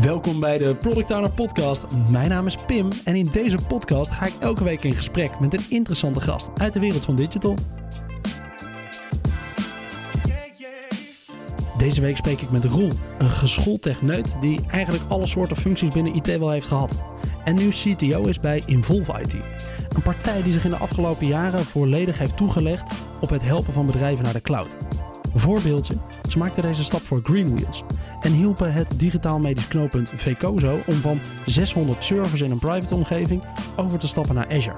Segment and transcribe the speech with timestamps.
[0.00, 1.86] Welkom bij de Product Owner Podcast.
[2.08, 5.54] Mijn naam is Pim en in deze podcast ga ik elke week in gesprek met
[5.54, 7.56] een interessante gast uit de wereld van digital.
[11.76, 16.14] Deze week spreek ik met Roel, een geschoold techneut die eigenlijk alle soorten functies binnen
[16.14, 17.02] IT wel heeft gehad.
[17.44, 19.32] En nu CTO is bij Involve IT.
[19.32, 22.90] Een partij die zich in de afgelopen jaren volledig heeft toegelegd
[23.20, 24.76] op het helpen van bedrijven naar de cloud.
[25.34, 25.94] Voorbeeldje,
[26.28, 27.82] ze maakten deze stap voor Greenwheels
[28.22, 33.42] en hielpen het digitaal medisch knooppunt Vecozo om van 600 servers in een private omgeving
[33.76, 34.76] over te stappen naar Azure.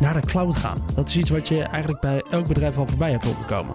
[0.00, 3.10] Naar de cloud gaan, dat is iets wat je eigenlijk bij elk bedrijf al voorbij
[3.10, 3.74] hebt komen.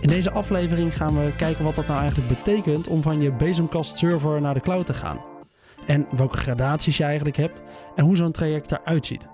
[0.00, 3.98] In deze aflevering gaan we kijken wat dat nou eigenlijk betekent om van je bezemkast
[3.98, 5.20] server naar de cloud te gaan.
[5.86, 7.62] En welke gradaties je eigenlijk hebt
[7.94, 9.28] en hoe zo'n traject eruit ziet.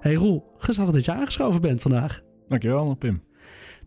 [0.00, 2.20] Hey Roel, gezellig dat je aangeschoven bent vandaag.
[2.48, 3.22] Dankjewel, Pim.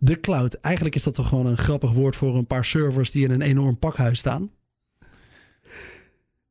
[0.04, 3.24] De cloud, eigenlijk is dat toch gewoon een grappig woord voor een paar servers die
[3.24, 4.50] in een enorm pakhuis staan?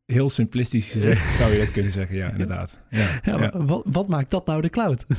[0.06, 2.78] Heel simplistisch gezegd zou je dat kunnen zeggen, ja, inderdaad.
[2.90, 3.64] Ja, Ja, ja.
[3.64, 5.04] Wat, wat maakt dat nou de cloud?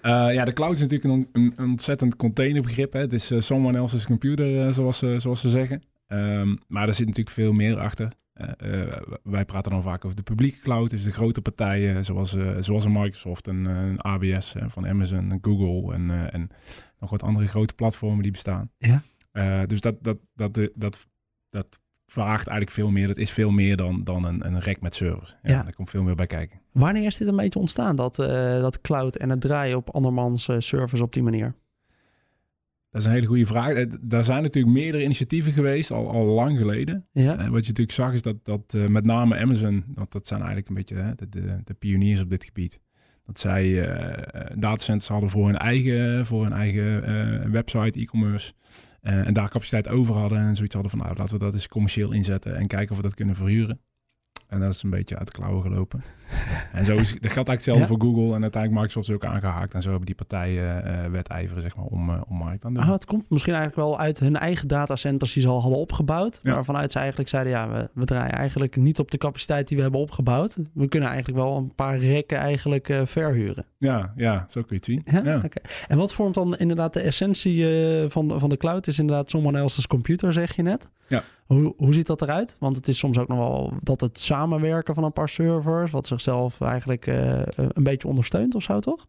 [0.00, 2.92] Eh, ja, de cloud is natuurlijk een, een, een ontzettend containerbegrip.
[2.92, 3.00] Hè.
[3.00, 5.80] Het is eh, someone else's computer, eh, zoals, ze- zoals ze zeggen.
[6.06, 8.12] Ehm, maar er zit natuurlijk veel meer achter.
[8.40, 12.34] Eh, eh, wij praten dan vaak over de publieke cloud, dus de grote partijen zoals,
[12.34, 16.50] eh, zoals een Microsoft en een eh, van Amazon en Google en, en
[16.98, 18.70] nog wat andere grote platformen die bestaan.
[18.78, 19.02] Ja.
[19.66, 21.06] Dus dat, dat, dat, dat, dat,
[21.50, 23.06] dat vraagt eigenlijk veel meer.
[23.06, 25.36] Dat is veel meer dan, dan een, een rek met servers.
[25.42, 25.62] Ja, Ja.
[25.62, 26.60] Daar komt veel meer bij kijken.
[26.72, 31.00] Wanneer is dit een beetje ontstaan, dat, dat cloud en het draaien op andermans servers
[31.00, 31.54] op die manier?
[32.90, 33.70] Dat is een hele goede vraag.
[33.70, 37.06] Eh, Daar zijn natuurlijk meerdere initiatieven geweest, al, al lang geleden.
[37.12, 40.26] Ja, Eh, wat je natuurlijk zag is dat, dat eh, met name Amazon, want dat
[40.26, 42.80] zijn eigenlijk een beetje hè, de, de, de pioniers op dit gebied.
[43.24, 43.88] Dat zij
[44.54, 48.52] datacenters hadden voor hun eigen, voor hun eigen website, e-commerce.
[49.00, 52.12] En daar capaciteit over hadden en zoiets hadden van nou laten we dat eens commercieel
[52.12, 53.80] inzetten en kijken of we dat kunnen verhuren.
[54.50, 56.02] En dat is een beetje uit de klauwen gelopen.
[56.72, 57.86] en zo is, dat geldt eigenlijk hetzelfde Ja.
[57.86, 59.74] voor Google en uiteindelijk Microsoft is ook aangehaakt.
[59.74, 62.80] En zo hebben die partijen eh wedijveren zeg maar, om, eh, om markt aan de
[62.80, 66.40] Ah, het komt misschien eigenlijk wel uit hun eigen datacenters die ze al hadden opgebouwd.
[66.42, 66.54] Ja.
[66.54, 69.82] Waarvanuit ze eigenlijk zeiden, ja, we, we draaien eigenlijk niet op de capaciteit die we
[69.82, 70.58] hebben opgebouwd.
[70.74, 73.64] We kunnen eigenlijk wel een paar rekken eigenlijk eh, verhuren.
[73.78, 75.22] Ja, ja, zo kun je het zien.
[75.24, 75.40] Ja?
[75.88, 77.66] En wat vormt dan inderdaad de essentie
[78.08, 78.86] van, van de cloud?
[78.86, 80.90] Is inderdaad someone else's computer, zeg je net.
[81.06, 81.22] Ja.
[81.54, 82.56] Hoe, hoe ziet dat eruit?
[82.58, 86.06] Want het is soms ook nog wel dat het samenwerken van een paar servers, wat
[86.06, 89.06] zichzelf eigenlijk eh, een beetje ondersteunt of zo, toch?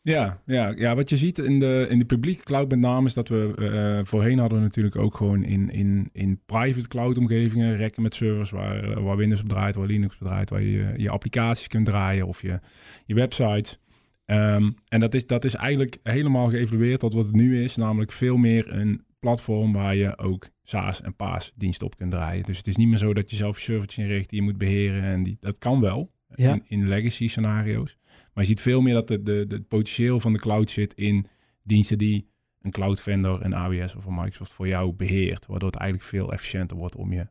[0.00, 3.14] Ja, ja, ja, wat je ziet in de, in de publieke cloud met name is
[3.14, 7.76] dat we eh, voorheen hadden we natuurlijk ook gewoon in, in, in private cloud omgevingen
[7.76, 10.94] rekken met servers waar, eh, waar Windows op draait, waar Linux op draait, waar je
[10.96, 12.60] je applicaties kunt draaien of je,
[13.06, 13.78] je websites.
[14.24, 18.12] Ehm, en dat is, dat is eigenlijk helemaal geëvalueerd tot wat het nu is, namelijk
[18.12, 22.44] veel meer een platform waar je ook SaaS en PaaS diensten op kunt draaien.
[22.44, 24.58] Dus het is niet meer zo dat je zelf je servertje inricht die je moet
[24.58, 26.52] beheren en die, dat kan wel Ja.
[26.52, 27.96] in, in legacy scenario's.
[28.04, 30.94] Maar je ziet veel meer dat de, de, de het potentieel van de cloud zit
[30.94, 31.26] in
[31.62, 32.26] diensten die
[32.62, 35.46] een cloud vendor, een AWS of een Microsoft voor jou beheert.
[35.46, 37.26] Waardoor het eigenlijk veel efficiënter wordt om je,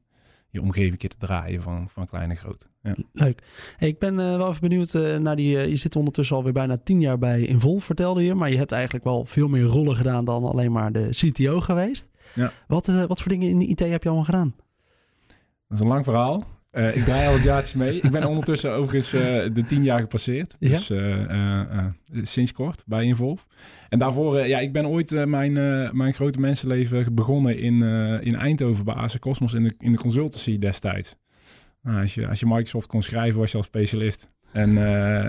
[0.53, 2.69] je omgeving te draaien van, van klein en groot.
[2.81, 2.95] Ja.
[3.11, 3.43] Leuk.
[3.77, 5.57] Hey, ik ben eh, wel even benieuwd eh, naar die.
[5.57, 8.35] eh, je zit ondertussen alweer bijna tien jaar bij Involve, vertelde je.
[8.35, 12.09] Maar je hebt eigenlijk wel veel meer rollen gedaan dan alleen maar de CTO geweest.
[12.35, 12.51] Ja.
[12.67, 14.55] Wat, wat voor dingen in de IT heb je allemaal gedaan?
[15.67, 16.43] Dat is een lang verhaal.
[16.73, 17.99] Eh, ik draai al het mee.
[18.01, 20.55] Ik ben ondertussen overigens eh, de tien jaar gepasseerd.
[20.59, 20.69] Ja?
[20.69, 21.85] Dus eh,
[22.21, 23.45] sinds kort bij Involve.
[23.89, 25.53] En daarvoor, ja, ik ben ooit mijn,
[25.97, 27.81] mijn grote mensenleven begonnen in,
[28.21, 31.15] in Eindhoven bij AC Cosmos in de, in de consultancy destijds.
[31.81, 34.29] Nou, als, je, als je Microsoft kon schrijven, was je al specialist.
[34.51, 34.75] En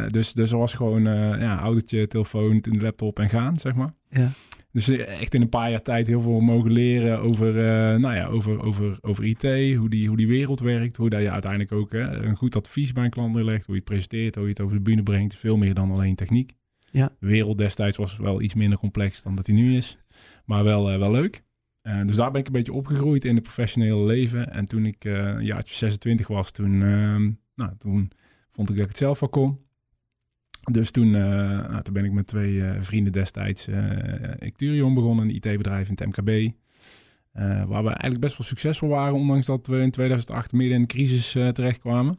[0.08, 1.02] dus, dus er was gewoon
[1.38, 3.94] ja, autootje, telefoon, de laptop en gaan, zeg maar.
[4.10, 4.30] Ja.
[4.74, 8.14] Dus eh, echt in een paar jaar tijd heel veel mogen leren over, eh, nou
[8.14, 9.42] ja, over, over, over IT,
[9.76, 12.92] hoe die, hoe die wereld werkt, hoe dat je uiteindelijk ook hè, een goed advies
[12.92, 15.34] bij een klant neerlegt, hoe je het presenteert, hoe je het over de bühne brengt.
[15.36, 16.52] Veel meer dan alleen techniek.
[16.90, 17.10] Ja.
[17.20, 19.98] De wereld destijds was wel iets minder complex dan dat die nu is,
[20.44, 21.42] maar wel, eh, wel leuk.
[22.06, 24.52] Dus daar ben ik een beetje opgegroeid in het professionele leven.
[24.52, 28.10] En toen ik een jaartje 26 was, toen, ehm, nou, toen
[28.50, 29.58] vond ik dat ik het zelf wel kon.
[30.70, 31.22] Dus toen, eh,
[31.68, 35.96] nou, toen ben ik met twee eh, vrienden destijds eh Ecturion begonnen, een IT-bedrijf in
[35.96, 36.52] het MKB.
[37.68, 40.88] waar we eigenlijk best wel succesvol waren, ondanks dat we in 2008 midden in de
[40.88, 42.18] crisis terechtkwamen.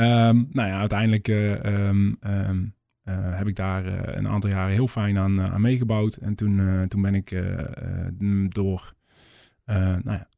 [0.00, 2.64] Ehm, nou ja, uiteindelijk eh, ehm, ehm,
[3.02, 6.14] eh, heb ik daar een aantal jaren heel fijn aan, aan meegebouwd.
[6.14, 7.42] En toen, toen ben ik
[8.48, 8.92] door
[10.02, 10.28] nou ja,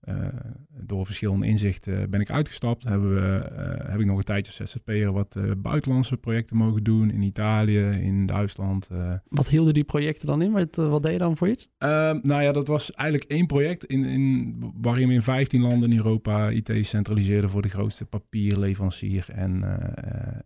[0.84, 2.84] door verschillende inzichten ben ik uitgestapt.
[2.84, 3.50] Hebben we,
[3.86, 7.10] heb ik nog een tijdje als ZZP'er wat buitenlandse projecten mogen doen.
[7.10, 8.88] In Italië, in Duitsland.
[9.28, 10.52] Wat hielden die projecten dan in?
[10.52, 11.68] Wat, wat deed je dan voor iets?
[11.78, 15.90] Ehm, nou ja, dat was eigenlijk één project in, in, waarin we in 15 landen
[15.90, 19.62] in Europa IT centraliseerden voor de grootste papierleverancier en,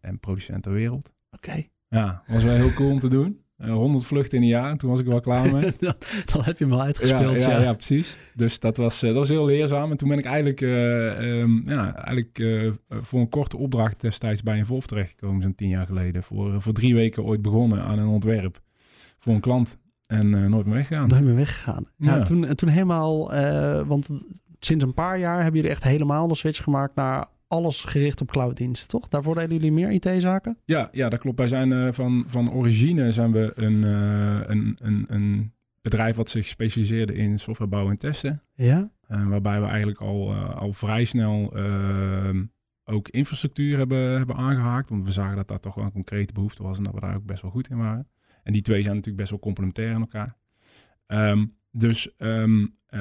[0.00, 1.12] en producent ter wereld.
[1.30, 1.64] Oké.
[1.88, 3.44] Ja, was wel heel cool om te doen.
[3.56, 5.72] 100 eh, vluchten in een jaar, toen was ik wel klaar mee.
[6.32, 7.42] dan, heb je hem al uitgespeeld.
[7.42, 7.72] Ja, ja, ja.
[7.72, 8.16] precies.
[8.34, 9.90] Dus dat was, uh, dat was heel leerzaam.
[9.90, 12.44] En toen ben ik eigenlijk, uh, um, ja, eigenlijk
[12.88, 16.22] voor een korte opdracht destijds bij een Volf terechtgekomen, zo'n tien jaar geleden.
[16.22, 18.60] Voor, voor drie weken ooit begonnen aan een ontwerp
[19.18, 19.78] voor een klant.
[20.06, 21.08] En nooit meer weggegaan.
[21.08, 21.84] Nooit meer weggegaan.
[21.96, 22.18] Ja.
[22.18, 23.32] toen, toen helemaal,
[23.86, 24.10] want
[24.58, 28.30] sinds een paar jaar hebben jullie echt helemaal de switch gemaakt naar alles gericht op
[28.30, 29.08] clouddiensten, toch?
[29.08, 30.58] Daarvoor deden jullie meer IT-zaken?
[30.64, 31.38] Ja, ja, dat klopt.
[31.38, 36.30] Wij zijn uh, van, van origine zijn we een, uh, een, een, een bedrijf wat
[36.30, 38.42] zich specialiseerde in software bouwen en testen.
[38.54, 38.90] Ja.
[39.08, 42.44] Uh, waarbij we eigenlijk al, al vrij snel ehm,
[42.84, 44.88] ook infrastructuur hebben, hebben aangehaakt.
[44.90, 47.16] Want we zagen dat daar toch wel een concrete behoefte was en dat we daar
[47.16, 48.08] ook best wel goed in waren.
[48.42, 50.36] En die twee zijn natuurlijk best wel complementair aan elkaar.
[51.06, 53.00] Um, dus um, uh,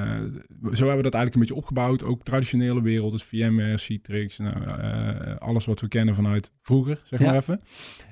[0.51, 2.04] zo hebben we dat eigenlijk een beetje opgebouwd.
[2.04, 7.19] Ook traditionele wereld, dus VMware, Citrix, nou, uh, alles wat we kennen vanuit vroeger, zeg
[7.19, 7.60] maar even.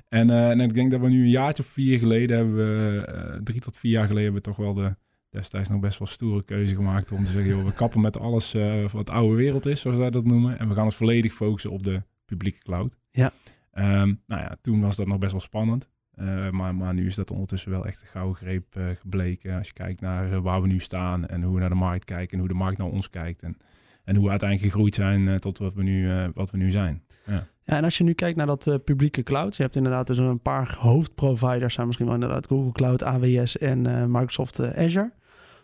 [0.08, 3.40] En, uh, en, ik denk dat we nu een jaartje of vier geleden hebben we,
[3.42, 4.96] drie tot vier jaar geleden, hebben we toch wel de
[5.30, 8.56] destijds nog best wel stoere keuze gemaakt om te zeggen, joh, we kappen met alles
[8.92, 10.58] wat oude wereld is, zoals wij dat noemen.
[10.58, 12.96] En we gaan ons volledig focussen op de publieke cloud.
[13.10, 13.32] Ja.
[13.72, 15.88] Um, nou ja, toen was dat nog best wel spannend.
[16.16, 19.58] Uh, maar, maar nu is dat ondertussen wel echt een gouden greep uh, gebleken.
[19.58, 22.04] Als je kijkt naar uh, waar we nu staan en hoe we naar de markt
[22.04, 23.42] kijken en hoe de markt naar ons kijkt.
[23.42, 23.56] En,
[24.04, 27.02] en hoe we uiteindelijk gegroeid zijn tot wat we nu, wat we nu zijn.
[27.26, 27.46] Ja.
[27.62, 29.56] ja, en als je nu kijkt naar dat publieke cloud.
[29.56, 31.74] Je hebt inderdaad dus een paar hoofdproviders.
[31.74, 35.12] Zijn misschien wel inderdaad Google Cloud, AWS en Microsoft Azure.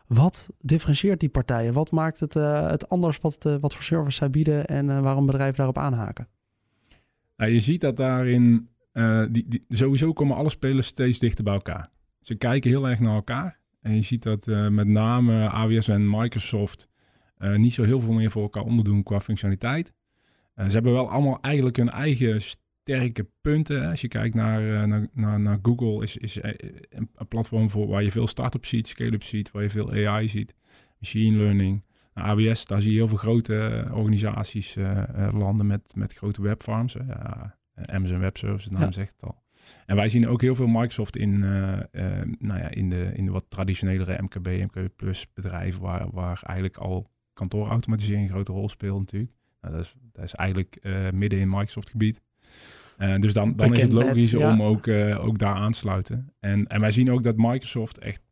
[0.06, 1.72] Wat differentieert die partijen?
[1.72, 5.78] Wat maakt het, het anders wat, wat voor service zij bieden en waarom bedrijven daarop
[5.78, 6.28] aanhaken?
[7.36, 11.52] Nou, je ziet dat daarin uh, die, die, sowieso komen alle spelers steeds dichter bij
[11.52, 11.88] elkaar.
[12.20, 13.58] Ze kijken heel erg naar elkaar.
[13.80, 16.88] En je ziet dat uh, met name AWS en Microsoft
[17.38, 19.92] uh, niet zo heel veel meer voor elkaar onderdoen qua functionaliteit.
[20.54, 23.88] ze hebben wel allemaal eigenlijk hun eigen sterke punten.
[23.88, 28.26] Als je kijkt naar, naar, naar, Google, is, is een, platform voor waar je veel
[28.26, 30.54] start-up ziet, scale-up ziet, waar je veel AI ziet,
[30.98, 31.84] machine learning.
[32.14, 34.76] Nou, AWS, daar zie je heel veel grote organisaties
[35.32, 36.96] landen met, met grote webfarms.
[37.86, 39.42] Amazon Web Services, naam zegt het al.
[39.86, 42.02] En wij zien ook heel veel Microsoft in, uh, uh,
[42.38, 46.76] nou ja, in, de, in de wat traditionelere MKB, MKB Plus bedrijven, waar, waar eigenlijk
[46.76, 49.32] al kantoorautomatisering een grote rol speelt natuurlijk.
[49.60, 52.20] Nou, dat, is, dat is eigenlijk uh, midden in Microsoft gebied.
[53.14, 54.88] dus dan, dan is het logisch om ook,
[55.18, 56.32] ook daar aan te sluiten.
[56.40, 58.22] En, en wij zien ook dat Microsoft echt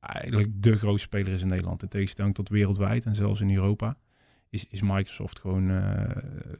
[0.00, 1.82] eigenlijk de grootste speler is in Nederland.
[1.82, 3.96] In tegenstelling tot wereldwijd en zelfs in Europa
[4.54, 5.82] is, is Microsoft gewoon uh,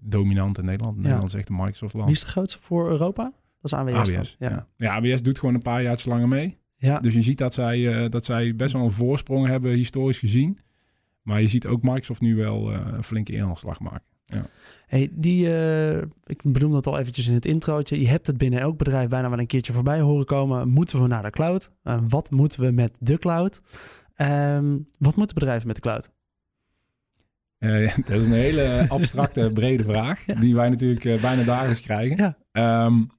[0.01, 0.97] dominant in Nederland.
[0.97, 2.07] Nederland is echt een Microsoft-land.
[2.07, 3.33] Wie is de grootste voor Europa?
[3.61, 4.15] Dat is AWS.
[4.15, 4.67] AWS ja.
[4.77, 6.59] ja, AWS doet gewoon een paar jaar langer mee.
[6.77, 6.99] Ja.
[6.99, 10.59] Dus je ziet dat zij, uh, dat zij best wel een voorsprong hebben, historisch gezien.
[11.23, 14.07] Maar je ziet ook Microsoft nu wel uh, een flinke inhaalslag maken.
[14.25, 14.47] Ja.
[14.87, 18.01] Hey, die, uh, ik bedoel dat al eventjes in het introotje.
[18.01, 20.69] Je hebt het binnen elk bedrijf bijna wel een keertje voorbij horen komen.
[20.69, 21.71] Moeten we naar de cloud?
[21.85, 23.61] Uh, wat moeten we met de cloud?
[24.17, 26.11] Um, wat moeten bedrijven met de cloud?
[27.59, 32.37] Uh, dat is een hele abstracte, brede vraag, die wij natuurlijk uh, bijna dagelijks krijgen.
[32.53, 32.85] Ja.
[32.85, 33.11] Um,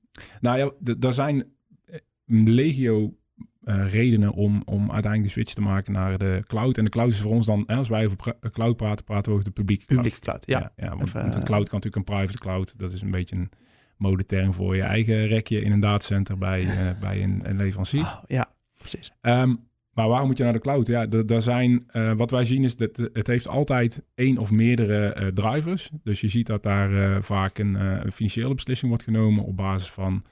[0.41, 1.45] nou ja, er zijn
[1.85, 3.17] eh, legio
[3.63, 6.77] uh, redenen om, om uiteindelijk de switch te maken naar de cloud.
[6.77, 9.31] En de cloud is voor ons dan, hè, als wij over cloud praten, praten we
[9.31, 10.01] over de publieke cloud.
[10.01, 10.59] Publieke cloud, ja.
[10.59, 12.79] ja, ja want, Even, want, een cloud kan natuurlijk een private cloud.
[12.79, 13.49] Dat is een beetje een
[13.97, 16.67] modeterm voor je eigen rekje in een datacenter bij,
[16.99, 18.01] bij een, een leverancier.
[18.01, 19.11] Oh, ja, precies.
[19.21, 20.87] Um, maar waarom moet je naar de cloud?
[20.87, 25.15] Ja, daar zijn, uh, wat wij zien is dat het heeft altijd één of meerdere
[25.19, 25.89] uh, drivers.
[26.03, 27.77] Dus je ziet dat daar uh, vaak een,
[28.11, 30.23] financiële beslissing wordt genomen op basis van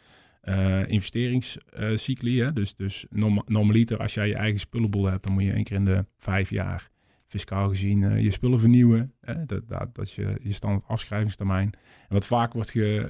[0.87, 2.51] investeringscycli.
[2.53, 5.77] dus dus norm normaliter, als jij je eigen spullenboel hebt, dan moet je één keer
[5.77, 6.89] in de vijf jaar
[7.27, 9.13] fiscaal gezien je spullen vernieuwen.
[9.45, 11.71] dat, dat, dat is je, je standaard afschrijvingstermijn.
[12.07, 13.07] En wat vaak wordt ge,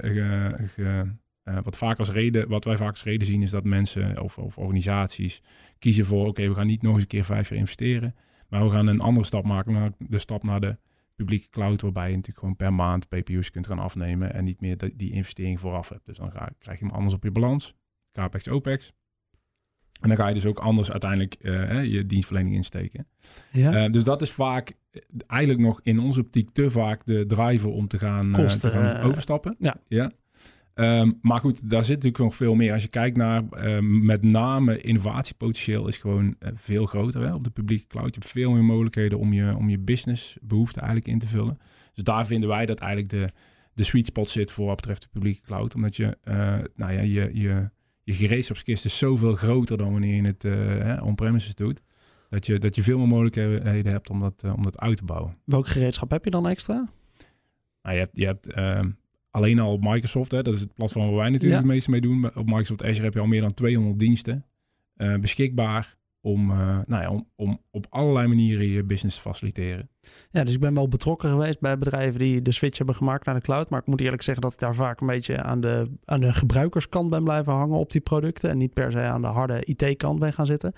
[0.74, 1.06] ge
[1.44, 4.38] uh, wat, vaak als reden, wat wij vaak als reden zien is dat mensen of,
[4.38, 5.42] of organisaties
[5.78, 6.26] kiezen voor...
[6.26, 8.14] oké, we gaan niet nog eens een keer vijf jaar investeren...
[8.48, 10.76] maar we gaan een andere stap maken, de stap naar de
[11.14, 11.80] publieke cloud...
[11.80, 14.34] waarbij je natuurlijk gewoon per maand PPU's kunt gaan afnemen...
[14.34, 16.06] en niet meer die, die investering vooraf hebt.
[16.06, 17.74] Dus dan ga, krijg je hem anders op je balans,
[18.12, 18.92] CAPEX, OPEX...
[20.00, 23.06] En dan ga je dus ook anders uiteindelijk uh, je dienstverlening insteken.
[23.50, 23.84] Ja.
[23.84, 24.72] Uh, dus dat is vaak
[25.26, 29.56] eigenlijk nog in onze optiek te vaak de driver om te gaan, te gaan overstappen.
[29.58, 29.76] Ja.
[29.88, 30.10] ja.
[30.74, 32.72] Ehm, maar goed, daar zit natuurlijk nog veel meer.
[32.72, 37.44] Als je kijkt naar ehm, met name innovatiepotentieel is gewoon eh, veel groter hè, op
[37.44, 38.14] de publieke cloud.
[38.14, 41.58] Je hebt veel meer mogelijkheden om je, om je businessbehoeften eigenlijk in te vullen.
[41.92, 43.32] Dus daar vinden wij dat eigenlijk de,
[43.74, 45.74] de sweet spot zit voor wat betreft de publieke cloud.
[45.74, 46.34] Omdat je, uh,
[46.76, 47.70] nou ja, je, je,
[48.02, 51.80] je gereedschapskist is zoveel groter dan wanneer je het uh, on-premises doet.
[52.28, 55.34] Dat je, dat je veel meer mogelijkheden hebt om dat, om dat uit te bouwen.
[55.44, 56.88] Welk gereedschap heb je dan extra?
[57.82, 58.90] Nou, je hebt, je hebt ehm,
[59.34, 62.00] alleen al op Microsoft, hè, dat is het platform waar wij natuurlijk het meeste mee
[62.00, 62.24] doen.
[62.34, 64.44] Op Microsoft Azure heb je al meer dan 200 diensten
[64.96, 69.88] uh, beschikbaar om, uh, nou ja, om, om op allerlei manieren je business te faciliteren.
[70.30, 73.34] Ja, dus ik ben wel betrokken geweest bij bedrijven die de switch hebben gemaakt naar
[73.34, 73.70] de cloud.
[73.70, 76.32] Maar ik moet eerlijk zeggen dat ik daar vaak een beetje aan de, aan de
[76.32, 78.50] gebruikerskant ben blijven hangen op die producten.
[78.50, 80.72] En niet per se aan de harde IT-kant ben gaan zitten.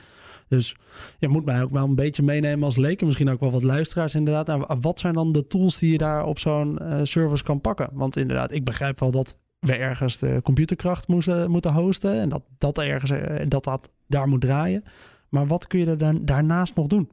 [0.49, 0.77] Dus
[1.19, 3.03] je moet mij ook wel een beetje meenemen als leek.
[3.03, 4.49] misschien ook wel wat luisteraars inderdaad.
[4.49, 7.91] En wat zijn dan de tools die je daar op zo'n uh, service kan pakken?
[7.93, 12.21] Want inderdaad, ik begrijp wel dat we ergens de computerkracht moesten, moeten hosten.
[12.21, 14.85] En dat dat ergens eh, dat, dat daar moet draaien.
[15.29, 17.11] Maar wat kun je er dan daarnaast nog doen?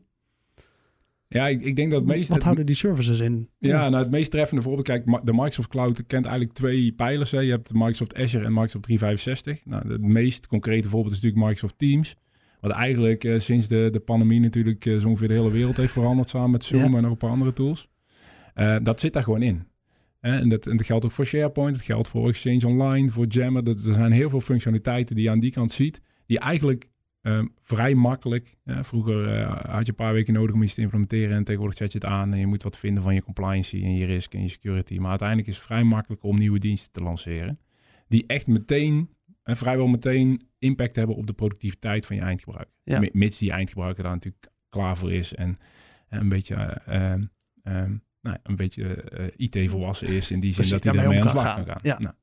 [1.28, 2.30] Ja, ik, ik denk dat het meest...
[2.30, 3.50] Wat houden die services in?
[3.58, 7.32] Ja, nou het meest treffende voorbeeld, kijk, de Microsoft Cloud kent eigenlijk twee pijlers.
[7.32, 7.40] Hè.
[7.40, 9.66] Je hebt Microsoft Azure en Microsoft 365.
[9.66, 12.16] Nou, het meest concrete voorbeeld is natuurlijk Microsoft Teams.
[12.64, 15.92] Wat eigenlijk uh, sinds de, de pandemie natuurlijk uh, zo ongeveer de hele wereld heeft
[15.92, 16.98] veranderd samen met Zoom ja.
[16.98, 17.90] en nog een paar andere tools.
[18.56, 19.68] Uh, dat zit daar gewoon in.
[20.20, 23.64] En dat, en dat geldt ook voor SharePoint, het geldt voor Exchange Online, voor Jammer.
[23.64, 26.90] Dat, er zijn heel veel functionaliteiten die je aan die kant ziet, die eigenlijk
[27.22, 28.56] um, vrij makkelijk.
[28.66, 31.98] vroeger had je een paar weken nodig om iets te implementeren en tegenwoordig zet je
[31.98, 34.50] het aan en je moet wat vinden van je compliance en je risk en je
[34.50, 34.98] security.
[34.98, 37.58] Maar uiteindelijk is het vrij makkelijk om nieuwe diensten te lanceren,
[38.08, 39.10] die echt meteen
[39.44, 42.74] en vrijwel meteen impact hebben op de productiviteit van je eindgebruiker.
[42.84, 43.10] Ja.
[43.12, 45.58] Mits die eindgebruiker daar natuurlijk klaar voor is en,
[46.08, 47.14] en een beetje, uh,
[48.22, 51.56] nou, een beetje uh, IT-volwassen is in die zin dat hij daarmee aan de slag
[51.56, 51.80] kan gaan.
[51.82, 52.00] Ja.
[52.00, 52.16] Nou,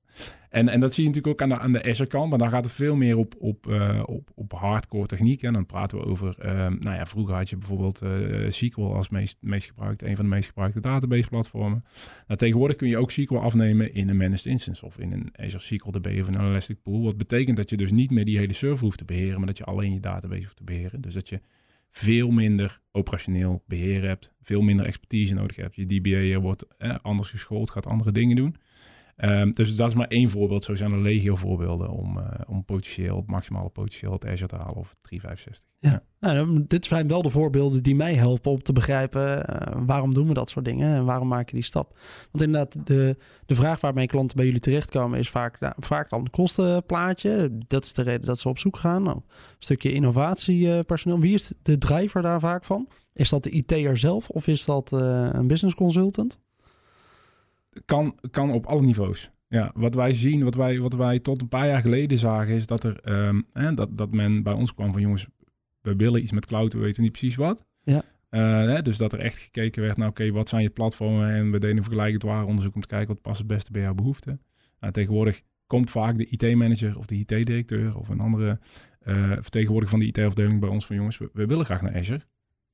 [0.51, 2.51] en, en dat zie je natuurlijk ook aan de, aan de Azure kant, maar daar
[2.51, 5.43] gaat het veel meer op, op, uh, op, op hardcore techniek.
[5.43, 9.09] En dan praten we over, um, nou ja, vroeger had je bijvoorbeeld uh, SQL als
[9.09, 11.85] meest, meest een van de meest gebruikte database platformen.
[12.27, 15.63] Nou, tegenwoordig kun je ook SQL afnemen in een managed instance of in een Azure
[15.63, 17.03] SQL DB of een Elastic Pool.
[17.03, 19.59] Wat betekent dat je dus niet meer die hele server hoeft te beheren, maar dat
[19.59, 21.01] je alleen je database hoeft te beheren.
[21.01, 21.41] Dus dat je
[21.91, 25.77] veel minder operationeel beheer hebt, veel minder expertise nodig hebt.
[25.77, 28.57] Je DBA wordt eh, anders geschoold, gaat andere dingen doen.
[29.25, 30.65] Um, dus dat is maar één voorbeeld.
[30.65, 34.57] Zo zijn er legio voorbeelden om, uh, om potentieel, het maximale potentieel het Azure te
[34.57, 35.71] halen of 365.
[35.79, 36.33] Ja, ja.
[36.33, 40.29] Nou, dit zijn wel de voorbeelden die mij helpen om te begrijpen uh, waarom doen
[40.29, 41.99] we dat soort dingen en waarom maken die stap.
[42.31, 46.31] Want inderdaad, de, de vraag waarmee klanten bij jullie terechtkomen is vaak, nou, vaak dan
[46.31, 47.59] kostenplaatje.
[47.67, 49.03] Dat is de reden dat ze op zoek gaan.
[49.03, 49.23] Nou, een
[49.59, 51.21] stukje innovatiepersoneel.
[51.21, 52.89] Wie is de driver daar vaak van?
[53.13, 56.39] Is dat de IT'er zelf of is dat een business consultant?
[57.85, 59.31] Kan, kan op alle niveaus.
[59.49, 62.67] Ja, wat wij zien, wat wij, wat wij tot een paar jaar geleden zagen, is
[62.67, 65.27] dat er um, hè, dat, dat men bij ons kwam van jongens,
[65.81, 67.65] we willen iets met cloud, we weten niet precies wat.
[67.83, 68.03] Ja.
[68.31, 71.31] Uh, hè, dus dat er echt gekeken werd naar oké, wat zijn je platformen?
[71.31, 73.83] En we deden een vergelijkend waar onderzoek om te kijken wat past het beste bij
[73.83, 74.41] jouw behoeften.
[74.81, 78.59] Nou, tegenwoordig komt vaak de IT-manager of de IT-directeur of een andere
[79.03, 82.21] uh, vertegenwoordiger van de IT-afdeling bij ons van jongens, we, we willen graag naar Azure.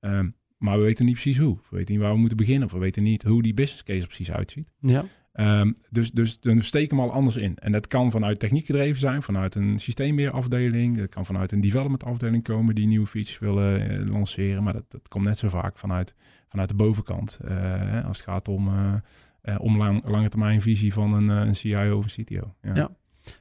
[0.01, 1.59] Um, maar we weten niet precies hoe.
[1.71, 2.67] We weten niet waar we moeten beginnen.
[2.67, 4.69] Of we weten niet hoe die business case precies uitziet.
[4.81, 5.05] Ja.
[5.39, 7.57] Um, dus, dus dan steken we al anders in.
[7.59, 10.99] En dat kan vanuit techniek gedreven zijn, vanuit een systeemweerafdeling.
[10.99, 14.63] Dat kan vanuit een development afdeling komen die nieuwe features willen uh, lanceren.
[14.63, 16.15] Maar dat, dat komt net zo vaak vanuit,
[16.49, 17.39] vanuit de bovenkant.
[17.45, 21.97] Uh, als het gaat om, uh, om lang, lange termijn visie van een, een CIO
[21.99, 22.55] of een CTO.
[22.63, 22.75] Ja.
[22.75, 22.91] ja.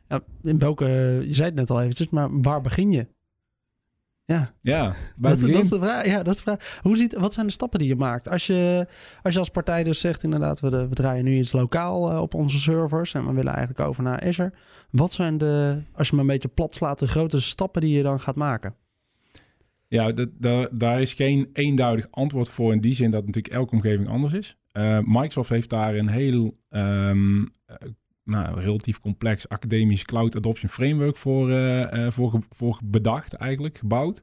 [0.08, 0.22] ja.
[0.42, 0.86] in welke,
[1.26, 3.08] je zei het net al eventjes, maar waar begin je?
[4.28, 4.86] Ja, ja,
[5.18, 6.06] dat, dat, is de vraag.
[6.06, 6.80] ja dat is de vraag.
[6.82, 8.30] Hoe ziet, wat zijn de stappen die je maakt?
[8.30, 8.88] Als je
[9.22, 12.34] als, je als partij dus zegt inderdaad, we, we draaien nu iets lokaal uh, op
[12.34, 14.54] onze servers en we willen eigenlijk over naar Azure.
[14.90, 18.04] Wat zijn de, als je me een beetje plat slaat, de grote stappen die je
[18.04, 18.76] dan gaat maken?
[19.88, 20.30] Ja, dat,
[20.72, 24.58] daar is geen eenduidig antwoord voor in die zin dat natuurlijk elke omgeving anders is.
[24.74, 27.52] Uh, Microsoft heeft daar een heel um,
[28.26, 34.22] nou, relatief complex academisch cloud adoption framework voor, uh, voor, voor bedacht eigenlijk, gebouwd.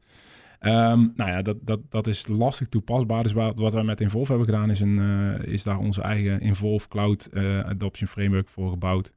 [0.61, 3.23] Um, nou ja, dat, dat, dat is lastig toepasbaar.
[3.23, 6.41] Dus wat, wat wij met Involve hebben gedaan, is, een, uh, is daar onze eigen
[6.41, 7.29] Involve Cloud
[7.65, 9.13] Adoption Framework voor gebouwd.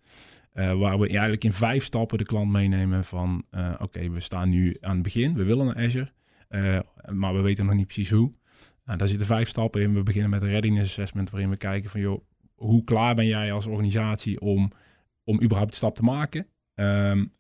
[0.54, 3.44] waar we eigenlijk in vijf stappen de klant meenemen van...
[3.80, 6.12] oké, we staan nu aan het begin, we willen naar Azure,
[7.12, 8.32] maar we weten nog niet precies hoe.
[8.86, 9.94] Nou, daar zitten vijf stappen in.
[9.94, 12.00] We beginnen met een readiness assessment, waarin we kijken van...
[12.02, 12.22] joh,
[12.56, 14.72] hoe klaar ben jij als organisatie om,
[15.24, 16.48] om überhaupt de stap te maken?
[16.76, 17.34] Um,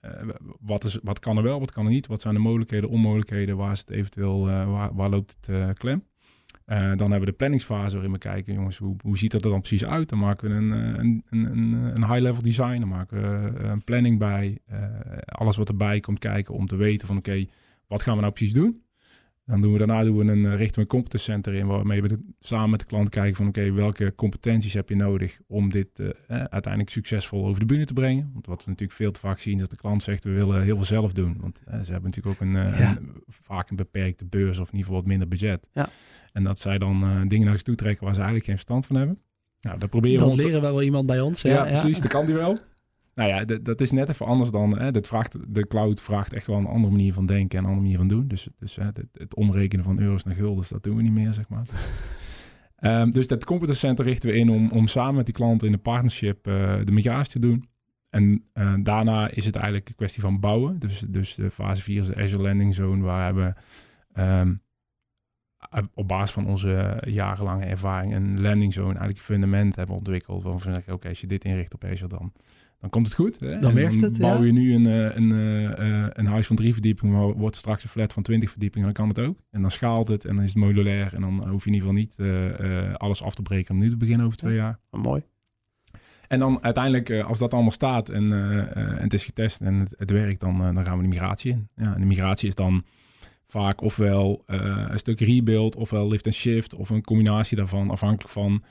[0.59, 2.07] wat, is, wat kan er wel, wat kan er niet?
[2.07, 3.57] Wat zijn de mogelijkheden, onmogelijkheden?
[3.57, 6.03] Waar, is het eventueel, uh, waar, loopt het uh, klem?
[6.65, 9.59] dan hebben we de planningsfase waarin we kijken, jongens, hoe, hoe ziet dat er dan
[9.59, 10.09] precies uit?
[10.09, 14.59] Dan maken we een, een, een, een high-level design, dan maken we een planning bij.
[15.25, 17.45] alles wat erbij komt kijken om te weten van oké,
[17.87, 18.84] wat gaan we nou precies doen?
[19.45, 22.19] Dan doen we daarna doen we een, richten we een competence center in, waarmee we
[22.39, 26.09] samen met de klant kijken van oké, welke competenties heb je nodig om dit uh,
[26.27, 28.29] uiteindelijk succesvol over de bühne te brengen.
[28.33, 30.63] Want wat we natuurlijk veel te vaak zien is dat de klant zegt we willen
[30.63, 31.37] heel veel zelf doen.
[31.39, 34.95] Want ze hebben natuurlijk ook een, een, vaak een beperkte beurs of in ieder geval
[34.95, 35.69] wat minder budget.
[35.71, 35.89] Ja.
[36.31, 38.95] En dat zij dan dingen naar zich toe trekken waar ze eigenlijk geen verstand van
[38.95, 39.19] hebben.
[39.61, 41.41] Nou, dat proberen dat leren we wel iemand bij ons.
[41.41, 41.99] Ja, ja precies.
[42.01, 42.59] Dat kan die wel.
[43.15, 44.77] Nou ja, dat is net even anders dan.
[44.77, 47.69] Hè, dat vraagt, de cloud vraagt echt wel een andere manier van denken en een
[47.69, 48.27] andere manier van doen.
[48.27, 51.33] Dus, dus hè, het, het, omrekenen van euro's naar guldens, dat doen we niet meer,
[51.33, 51.65] zeg maar.
[53.01, 55.73] um, dus dat competence center richten we in om, om samen met die klanten in
[55.73, 57.69] een partnership uh, de migratie te doen.
[58.09, 60.79] En uh, daarna is het eigenlijk een kwestie van bouwen.
[60.79, 63.53] Dus, dus de fase 4 is de Azure Landing Zone, waar we
[64.21, 64.61] um,
[65.93, 70.43] op basis van onze jarenlange ervaring een landing zone eigenlijk een fundament hebben ontwikkeld.
[70.43, 72.31] Waarvan we zeggen, oké, als je dit inricht op Azure, dan
[72.85, 73.39] dan komt het goed.
[73.39, 73.59] Hè?
[73.59, 76.73] Dan werkt het, bouw je nu een, eh, een, een, eh, een huis van drie
[76.73, 79.37] verdiepingen, maar wordt straks een flat van twintig verdiepingen, dan kan het ook.
[79.51, 81.89] En dan schaalt het en dan is het modulair en dan hoef je in ieder
[81.89, 84.79] geval niet uh, alles af te breken om nu te beginnen over twee jaar.
[84.89, 85.23] mooi.
[86.27, 88.31] En dan uiteindelijk, als dat allemaal staat en,
[88.75, 91.69] en het is getest en het, het werkt, dan, dan gaan we de migratie in.
[91.75, 92.83] Ja, en de migratie is dan
[93.47, 98.63] vaak ofwel een stuk rebuild, ofwel lift en shift, of een combinatie daarvan, afhankelijk van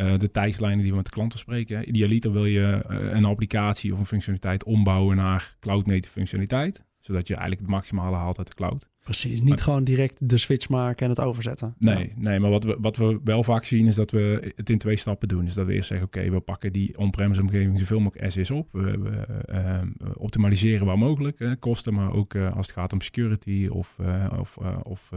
[0.00, 1.88] uh, de tijdslijnen die we met de klanten spreken.
[1.88, 6.86] Idealiter wil je uh, een applicatie of een functionaliteit ombouwen naar cloud-native functionaliteit.
[7.00, 8.88] Zodat je eigenlijk het maximale haalt uit de cloud.
[9.02, 11.74] Precies, niet gewoon direct de switch maken en het overzetten.
[11.78, 12.14] Nee, ja.
[12.16, 14.96] nee maar wat we, wat we wel vaak zien is dat we het in twee
[14.96, 15.44] stappen doen.
[15.44, 18.36] Dus dat we eerst zeggen, oké, okay, we pakken die on-premise omgeving zoveel mogelijk as
[18.36, 18.68] is op.
[18.72, 23.96] We, we uh, optimaliseren waar mogelijk, kosten, maar ook als het gaat om security of,
[24.38, 25.10] of, of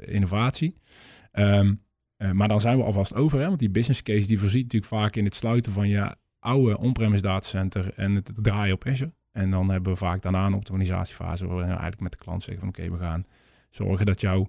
[0.00, 0.74] innovatie.
[1.32, 1.80] Um,
[2.18, 3.46] uh, maar dan zijn we alvast over, hè?
[3.46, 7.22] want die business case die voorziet natuurlijk vaak in het sluiten van je oude on-premise
[7.22, 9.12] datacenter en het draaien op Azure.
[9.32, 12.60] En dan hebben we vaak daarna een optimalisatiefase waarin we eigenlijk met de klant zeggen
[12.60, 13.26] van oké, we gaan
[13.70, 14.48] zorgen dat jouw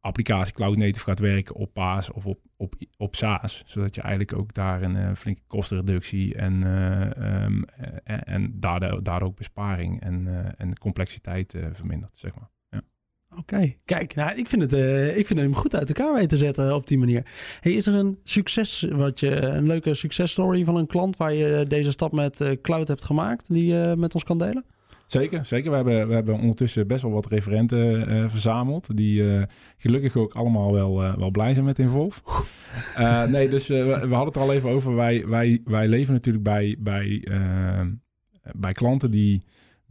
[0.00, 3.62] applicatie cloud native gaat werken op PaaS of op, op, op SaaS.
[3.66, 7.64] Zodat je eigenlijk ook daar een uh, flinke kostenreductie en, uh, um,
[8.04, 12.51] en, en daardoor, daardoor ook besparing en, en complexiteit vermindert, zeg maar.
[13.38, 16.36] Oké, kijk, nou, ik, vind het, uh, ik vind hem goed uit elkaar weten te
[16.36, 17.26] zetten op die manier.
[17.60, 21.64] Hey, is er een succes, wat je, een leuke successtory van een klant waar je
[21.68, 24.64] deze stap met uh, cloud hebt gemaakt, die je met ons kan delen?
[25.06, 25.70] Zeker, zeker.
[25.70, 28.96] We hebben, we hebben ondertussen best wel wat referenten verzameld.
[28.96, 29.46] Die
[29.78, 32.20] gelukkig ook allemaal wel, wel blij zijn met Involve.
[33.28, 34.94] nee, dus we, we, hadden het er al even over.
[34.94, 37.28] Wij, wij, wij leven natuurlijk bij, bij,
[38.56, 39.42] bij klanten die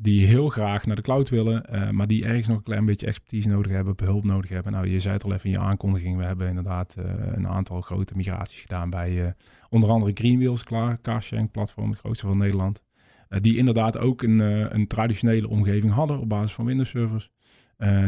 [0.01, 3.05] die heel graag naar de cloud willen, uh, maar die ergens nog een klein beetje
[3.05, 4.71] expertise nodig hebben, hulp nodig hebben.
[4.71, 6.17] Nou, je zei het al even in je aankondiging.
[6.17, 9.27] We hebben inderdaad uh, een aantal grote migraties gedaan bij uh,
[9.69, 10.63] onder andere Greenwheels,
[11.01, 12.83] carsharing platform, het grootste van Nederland.
[13.27, 14.39] die inderdaad ook een,
[14.75, 17.29] een traditionele omgeving hadden op basis van Windows servers.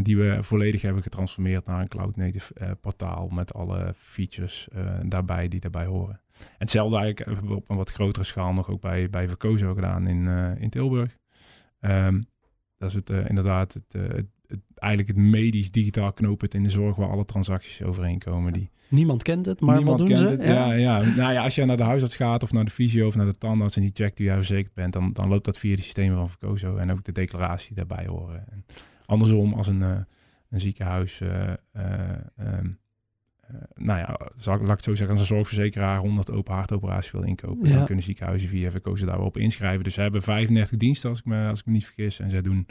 [0.02, 4.68] die we volledig hebben getransformeerd naar een cloud native portaal met alle features
[5.06, 6.22] daarbij die daarbij horen.
[6.40, 10.28] En hetzelfde eigenlijk op een wat grotere schaal nog ook bij, bij Verkozo gedaan in,
[10.58, 11.22] in Tilburg.
[11.86, 12.22] Um,
[12.78, 14.04] dat is het, uh, inderdaad het, uh,
[14.48, 18.54] het, eigenlijk het medisch digitaal knooppunt in de zorg waar alle transacties overheen komen.
[18.54, 20.26] Die, Niemand kent het, maar wat doen ze?
[20.28, 20.42] Het.
[20.42, 20.74] Ja.
[20.74, 20.98] ja.
[20.98, 23.26] Ja, Nou ja, als je naar de huisarts gaat of naar de fysio of naar
[23.26, 25.82] de tandarts en die checkt hoe jij verzekerd bent, dan, dan loopt dat via de
[25.82, 28.44] systemen van Verkozo en ook de declaratie die daarbij horen.
[28.52, 28.66] En
[29.06, 29.98] andersom, als een, uh,
[30.50, 32.60] een ziekenhuis um, uh,
[33.74, 37.24] nou ja, zal, laat ik het zo zeggen, als een zorgverzekeraar 100 open hartoperaties wil
[37.24, 37.76] inkopen, ja.
[37.76, 39.84] dan kunnen ziekenhuizen via verkozen daar wel op inschrijven.
[39.84, 42.20] Dus ze hebben 35 diensten, als ik me, als ik me niet vergis.
[42.20, 42.68] En zij doen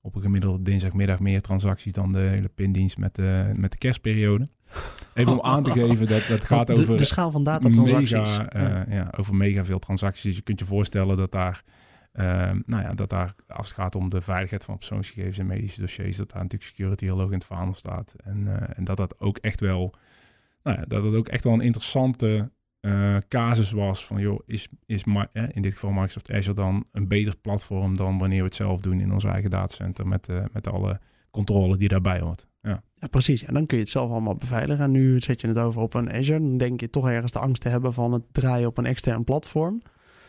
[0.00, 4.48] op een gemiddelde dinsdagmiddag meer transacties dan de hele pindienst met de, met de kerstperiode.
[5.14, 6.96] Even om aan te geven dat dat gaat over...
[6.96, 8.38] De schaal van datatransacties.
[8.38, 9.12] Mega, uh, ja.
[9.16, 10.22] over mega veel transacties.
[10.22, 11.62] Dus je kunt je voorstellen dat daar...
[12.14, 12.24] Uh,
[12.66, 16.16] nou ja, dat daar als het gaat om de veiligheid van persoonsgegevens en medische dossiers,
[16.16, 18.14] dat daar natuurlijk security heel hoog in het vaandel staat.
[18.24, 19.94] En, uh, en dat dat ook echt wel
[20.62, 24.68] nou ja, dat het ook echt wel een interessante uh, casus was van, joh, is,
[24.86, 28.54] is eh, in dit geval Microsoft Azure dan een beter platform dan wanneer we het
[28.54, 32.46] zelf doen in ons eigen datacenter met, uh, met alle controle die daarbij hoort.
[32.60, 32.82] Ja.
[32.94, 33.44] ja, precies.
[33.44, 34.84] En dan kun je het zelf allemaal beveiligen.
[34.84, 36.38] En nu zet je het over op een Azure.
[36.38, 39.24] Dan denk je toch ergens de angst te hebben van het draaien op een extern
[39.24, 39.82] platform.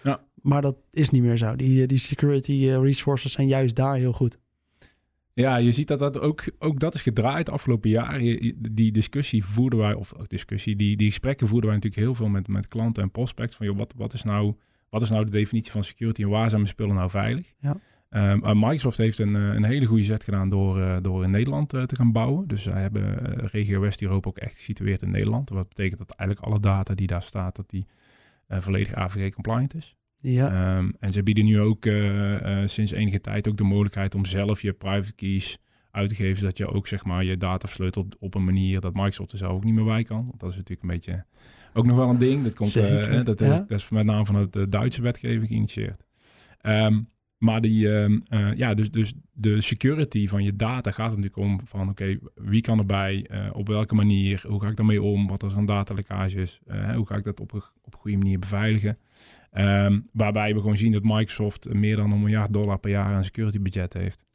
[0.04, 0.24] Ja.
[0.41, 1.56] Maar dat is niet meer zo.
[1.56, 4.39] Die, die security resources zijn juist daar heel goed.
[5.34, 8.54] Ja, je ziet dat dat ook, ook dat is gedraaid afgelopen jaren.
[8.74, 12.48] Die discussie voerden wij, of discussie, die, die gesprekken voerden wij natuurlijk heel veel met,
[12.48, 13.56] met klanten en prospects.
[13.56, 14.56] Van joh, wat, wat, is nou,
[14.89, 17.54] wat is nou de definitie van security en waar zijn mijn spullen nou veilig?
[17.58, 17.78] Ja.
[18.10, 22.12] Um, Microsoft heeft een, een hele goede zet gedaan door, door in Nederland te gaan
[22.12, 22.48] bouwen.
[22.48, 25.50] Dus zij hebben regio West-Europa ook echt gesitueerd in Nederland.
[25.50, 27.88] Wat betekent dat eigenlijk alle data die daar staat, dat die
[28.48, 29.96] volledig AVG-compliant is.
[30.25, 30.77] Ja.
[30.77, 31.86] Um, en ze bieden nu ook
[32.65, 35.57] sinds enige tijd ook de mogelijkheid om zelf je private keys
[35.91, 38.93] uit te geven, zodat je ook zeg maar je data sleutelt op een manier dat
[38.93, 40.25] Microsoft er zelf ook niet meer bij kan.
[40.25, 41.25] Want dat is natuurlijk een beetje
[41.73, 42.43] ook nog wel een ding.
[42.43, 46.03] Dat, komt, uh, dat, is, dat is met name van het Duitse wetgeving geïnitieerd.
[46.62, 48.17] Um, maar die, uh,
[48.55, 52.79] ja, dus, dus de security van je data gaat natuurlijk om van oké, wie kan
[52.79, 56.59] erbij, uh, op welke manier, hoe ga ik daarmee om, wat er een datalekkage is,
[56.95, 58.97] hoe ga ik dat op een, op een goede manier beveiligen.
[59.58, 63.24] Um, waarbij we gewoon zien dat Microsoft meer dan een miljard dollar per jaar aan
[63.24, 64.26] security budget heeft.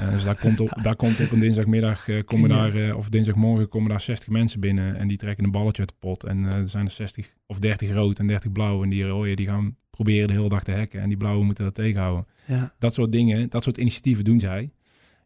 [0.00, 3.08] Uh, dus daar komt, op, daar komt op een dinsdagmiddag, uh, komen daar, uh, of
[3.08, 6.24] dinsdagmorgen komen daar 60 mensen binnen en die trekken een balletje uit de pot.
[6.24, 8.82] En er zijn er 60 of 30 rood en 30 blauw.
[8.82, 11.64] En die rode die gaan proberen de hele dag te hacken en die blauwe moeten
[11.64, 12.26] dat tegenhouden.
[12.46, 12.74] Ja.
[12.78, 14.70] Dat soort dingen, dat soort initiatieven doen zij.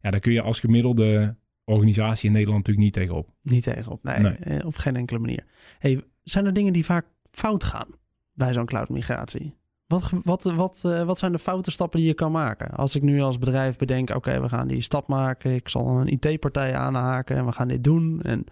[0.03, 3.29] Ja, daar kun je als gemiddelde organisatie in Nederland natuurlijk niet tegenop.
[3.43, 4.67] Niet tegenop, nee, nee.
[4.67, 5.45] op geen enkele manier.
[5.79, 7.89] Hey, zijn er dingen die vaak fout gaan
[8.39, 9.57] bij zo'n cloud migratie?
[9.87, 12.71] Wat, wat, wat, uh, wat zijn de foute stappen die je kan maken?
[12.71, 15.55] Als ik nu als bedrijf bedenk, oké, we gaan die stap maken.
[15.55, 18.21] Ik zal een IT-partij aanhaken en we gaan dit doen.
[18.23, 18.45] En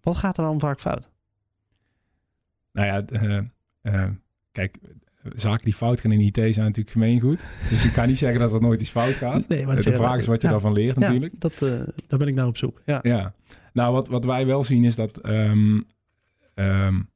[0.00, 1.10] wat gaat er dan vaak fout?
[2.72, 3.42] Nou ja, uh,
[3.82, 4.10] uh,
[4.52, 4.78] kijk,
[5.34, 7.48] zaken die fout gaan in IT zijn natuurlijk gemeengoed.
[7.70, 9.48] Dus ik kan niet zeggen dat er nooit iets fout gaat.
[9.48, 11.32] Nee, maar de vraag is wat je ja, daarvan leert natuurlijk.
[11.32, 11.58] Ja, dat,
[12.06, 12.82] daar ben ik naar op zoek.
[12.84, 13.34] Ja, ja.
[13.72, 15.84] nou wat, wat wij wel zien is dat um,
[16.54, 17.08] um,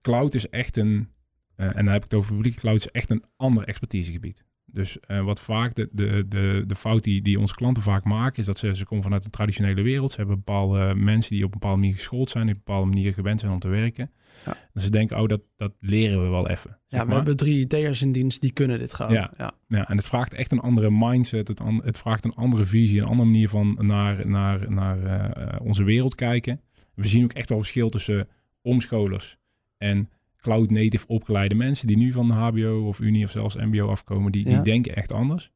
[0.00, 1.08] cloud is echt een
[1.56, 4.44] uh, en dan heb ik het over publieke cloud, is echt een ander expertisegebied.
[4.64, 8.38] Dus uh, wat vaak de, de, de, de fout die, die onze klanten vaak maken,
[8.38, 10.10] is dat ze, ze komen vanuit de traditionele wereld.
[10.10, 12.88] Ze hebben bepaalde mensen die op een bepaalde manier geschoold zijn, die op een bepaalde
[12.94, 14.10] manier gewend zijn om te werken.
[14.46, 14.56] Ja.
[14.72, 16.78] Dus ze denken, oh, dat, dat leren we wel even.
[16.86, 19.12] Ja, we hebben drie IT'ers in dienst, die kunnen dit gewoon.
[19.12, 19.52] Ja, ja.
[19.68, 21.48] ja, en het vraagt echt een andere mindset.
[21.48, 25.66] Het, an, het vraagt een andere visie, een andere manier van naar, naar, naar uh,
[25.66, 26.60] onze wereld kijken.
[26.94, 28.28] We zien ook echt wel verschil tussen
[28.62, 29.36] omscholers
[29.78, 30.08] en
[30.42, 34.32] cloud native opgeleide mensen die nu van de HBO of Unie of zelfs MBO afkomen,
[34.32, 35.50] die, die denken echt anders.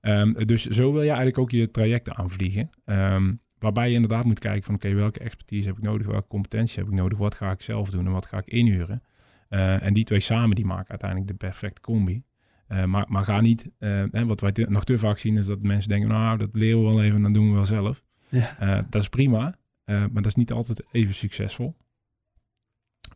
[0.00, 2.70] Um, dus zo wil je eigenlijk ook je trajecten aanvliegen.
[2.84, 6.78] Um, waarbij je inderdaad moet kijken van oké, welke expertise heb ik nodig, welke competentie
[6.78, 9.02] heb ik nodig, wat ga ik zelf doen en wat ga ik inhuren.
[9.50, 12.22] Uh, en die twee samen die maken uiteindelijk de perfecte combi.
[12.68, 15.46] Uh, maar, maar ga niet, uh, hè, wat wij te, nog te vaak zien is
[15.46, 18.02] dat mensen denken, nou dat leren we wel even, dan doen we wel zelf.
[18.28, 18.82] Ja.
[18.90, 21.76] dat is prima, maar dat is niet altijd even succesvol.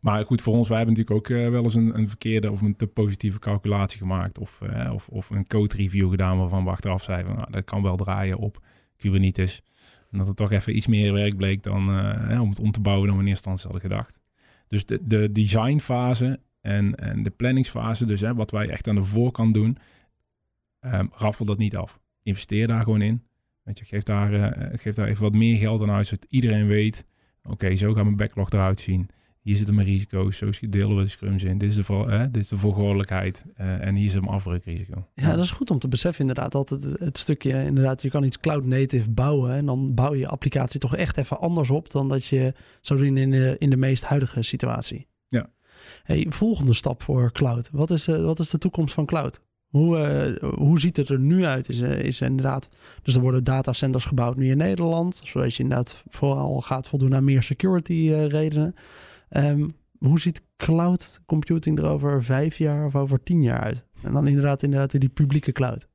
[0.01, 2.61] Maar goed, voor ons, wij hebben natuurlijk ook uh, wel eens een, een, verkeerde of
[2.61, 4.39] een te positieve calculatie gemaakt.
[4.39, 7.81] Of, uh, of, of een code review gedaan waarvan we achteraf zeiden, nou, dat kan
[7.81, 8.63] wel draaien op
[8.95, 9.61] Kubernetes.
[10.11, 12.81] En dat het toch even iets meer werk bleek dan uh, om het om te
[12.81, 14.21] bouwen dan we in eerste instantie hadden gedacht.
[14.67, 19.03] Dus de, de designfase en, en de planningsfase, dus hè, wat wij echt aan de
[19.03, 19.77] voorkant doen,
[20.81, 21.99] um, raffel dat niet af.
[22.23, 23.23] Investeer daar gewoon in.
[23.63, 24.31] Weet je, geef daar,
[24.93, 27.05] daar even wat meer geld aan uit, zodat iedereen weet,
[27.43, 29.09] oké, zo gaat mijn backlog eruit zien
[29.47, 31.57] hier zitten mijn risico's, zo delen we de scrums in.
[31.57, 35.07] Dit is de, vol, hè, dit is de volgordelijkheid uh, en hier zit mijn afbrukrisico.
[35.13, 36.51] Ja, dat is goed om te beseffen inderdaad.
[36.51, 40.19] Dat het, het stukje, inderdaad, je kan iets cloud native bouwen en dan bouw je
[40.19, 43.69] je applicatie toch echt even anders op dan dat je zou doen in de, in
[43.69, 45.07] de meest huidige situatie.
[45.27, 45.49] Ja.
[46.03, 47.69] Hey, volgende stap voor cloud.
[47.71, 49.41] Wat is, uh, wat is de toekomst van cloud?
[49.67, 49.97] Hoe,
[50.41, 51.69] uh, hoe ziet het er nu uit?
[51.69, 52.69] Is, uh, is inderdaad,
[53.01, 57.23] dus er worden datacenters gebouwd nu in Nederland, zodat je inderdaad vooral gaat voldoen aan
[57.23, 58.75] meer security redenen.
[59.29, 63.83] Um, hoe ziet cloud computing er over vijf jaar of over tien jaar uit?
[64.03, 65.87] En dan inderdaad, inderdaad die publieke cloud.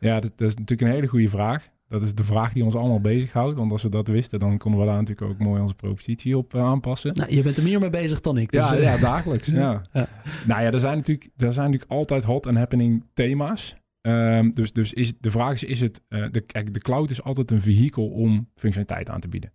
[0.00, 1.68] Ja, dat, dat is natuurlijk een hele goede vraag.
[1.88, 3.56] Dat is de vraag die ons allemaal bezighoudt.
[3.56, 6.54] Want als we dat wisten, dan konden we daar natuurlijk ook mooi onze propositie op
[6.54, 7.14] uh, aanpassen.
[7.14, 8.52] Nou, je bent er meer mee bezig dan ik.
[8.52, 9.46] Dus, ja, ja, dagelijks.
[9.62, 9.82] ja.
[9.92, 10.08] ja.
[10.46, 13.74] Nou ja, er zijn, natuurlijk, er zijn natuurlijk altijd hot en happening thema's.
[14.00, 16.02] Um, dus dus is, de vraag is, is het...
[16.08, 19.52] Uh, de, kijk, de cloud is altijd een vehikel om functionaliteit aan te bieden.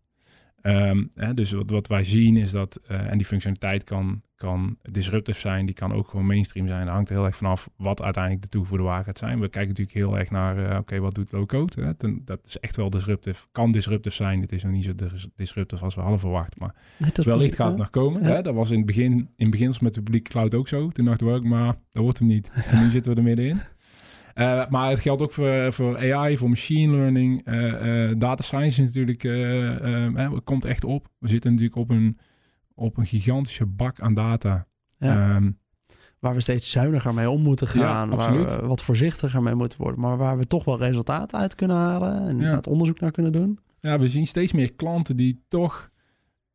[0.65, 4.77] Um, hè, dus wat, wat, wij zien is dat, uh, en die functionaliteit kan, kan
[4.81, 6.85] disruptief zijn, die kan ook gewoon mainstream zijn.
[6.85, 9.39] Dat hangt er heel erg vanaf wat uiteindelijk de toegevoegde waarde gaat zijn.
[9.39, 11.95] We kijken natuurlijk heel erg naar, uh, oké, okay, wat doet low-code?
[12.25, 14.41] Dat is echt wel disruptief, kan disruptief zijn.
[14.41, 14.91] Het is nog niet zo
[15.35, 16.75] disruptief als we hadden verwacht, maar
[17.13, 18.23] wellicht gaat het nog komen.
[18.23, 18.27] Ja.
[18.27, 18.41] Hè?
[18.41, 20.89] Dat was in het begin, in beginsel met de publieke cloud ook zo.
[20.89, 22.51] Toen dachten we ook, maar dat wordt hem niet.
[22.69, 23.59] En nu zitten we er middenin.
[24.35, 27.47] Uh, maar het geldt ook voor, voor AI, voor machine learning.
[27.47, 31.07] Uh, uh, data science is natuurlijk, komt echt op.
[31.19, 32.17] We zitten natuurlijk op een,
[32.73, 34.67] op een gigantische bak aan data.
[34.97, 35.35] Ja.
[35.35, 35.61] Um,
[36.23, 38.09] waar we steeds zuiniger mee om moeten gaan.
[38.09, 39.99] Ja, waar we wat voorzichtiger mee moeten worden.
[39.99, 42.27] Maar waar we toch wel resultaten uit kunnen halen.
[42.27, 42.55] En ja.
[42.55, 43.59] het onderzoek naar kunnen doen.
[43.79, 45.89] Ja, we zien steeds meer klanten die toch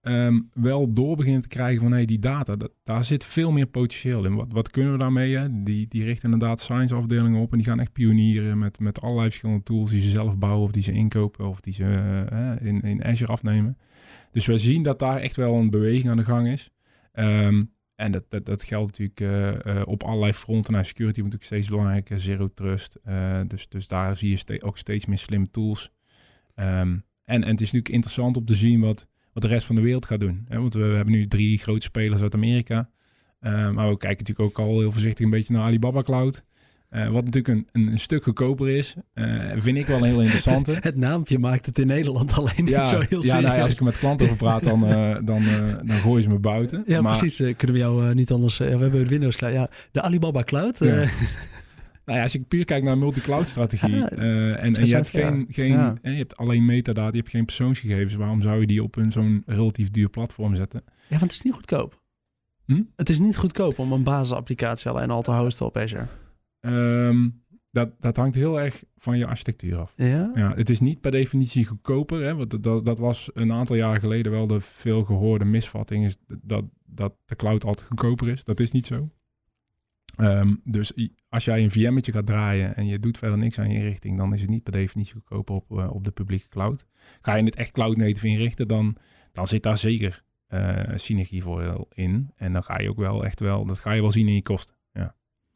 [0.09, 3.67] ehm, wel door beginnen te krijgen van hey, die data, dat, daar zit veel meer
[3.67, 4.35] potentieel in.
[4.35, 5.63] Wat, wat kunnen we daarmee?
[5.63, 9.29] Die, die richten inderdaad science afdelingen op en die gaan echt pionieren met, met allerlei
[9.29, 11.85] verschillende tools die ze zelf bouwen of die ze inkopen of die ze
[12.33, 13.79] uh, in, in Azure afnemen.
[14.33, 16.71] Dus we zien dat daar echt wel een beweging aan de gang is.
[17.13, 17.63] Ehm,
[17.95, 19.21] en dat, dat, dat geldt natuurlijk
[19.67, 20.73] uh, uh, op allerlei fronten.
[20.73, 22.99] Nou, security moet natuurlijk steeds belangrijker, zero trust.
[23.47, 25.93] Dus, dus daar zie je ook steeds meer slimme tools.
[26.55, 29.07] Um, en, en het is natuurlijk interessant om te zien wat,
[29.41, 30.45] wat de rest van de wereld gaat doen.
[30.49, 30.61] Hè?
[30.61, 32.89] Want we, we hebben nu drie grote spelers uit Amerika.
[33.41, 36.45] maar we kijken natuurlijk ook al heel voorzichtig een beetje naar Alibaba Cloud.
[36.91, 38.95] Uh, wat natuurlijk een, een, een, stuk goedkoper is.
[39.15, 40.77] Uh, vind ik wel een heel interessante.
[40.81, 43.85] het naampje maakt het in Nederland alleen niet zo heel ja, nou, als ik er
[43.85, 45.43] met klanten over praat, dan, uh, dan,
[45.85, 46.83] dan gooien ze me buiten.
[46.87, 47.57] Ja, maar, precies.
[47.57, 48.59] kunnen we jou niet anders...
[48.59, 49.55] we hebben Windows Cloud.
[49.55, 50.79] Ja, de Alibaba Cloud.
[50.79, 51.09] Ja.
[52.09, 55.47] Nou ja, als je puur kijkt naar multi-cloud strategie ja, en, en je hebt geen,
[55.49, 58.15] geen je hebt alleen metadata, je hebt geen persoonsgegevens.
[58.15, 60.83] Waarom zou je die op een zo'n relatief duur platform zetten?
[60.87, 62.03] Ja, want het is niet goedkoop.
[62.65, 62.83] Hm?
[62.97, 66.07] Het is niet goedkoop om een basisapplicatie alleen al te hosten op Azure.
[66.61, 69.93] Um, dat, dat hangt heel erg van je architectuur af.
[69.97, 70.33] Ja?
[70.35, 72.25] ja het is niet per definitie goedkoper.
[72.25, 72.35] Hè?
[72.35, 76.05] Want dat, dat was een aantal jaar geleden wel de veel gehoorde misvatting...
[76.05, 78.45] Is dat, dat de cloud altijd goedkoper is.
[78.45, 79.11] Dat is niet zo.
[80.21, 80.93] Um, dus
[81.29, 84.17] als jij een VM'tje gaat draaien en je doet verder niks aan je inrichting...
[84.17, 86.85] dan is het niet per definitie goedkoper op, uh, op de publieke cloud.
[87.21, 88.97] Ga je het echt cloud native inrichten, dan,
[89.33, 92.33] dan zit daar zeker uh, synergie voor in.
[92.37, 93.65] En dan ga je ook wel echt wel...
[93.65, 94.77] Dat ga je wel zien in je kosten.